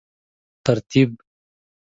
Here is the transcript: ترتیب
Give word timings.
ترتیب 0.63 1.11